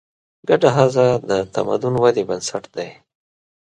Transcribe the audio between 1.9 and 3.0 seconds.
ودې بنسټ دی.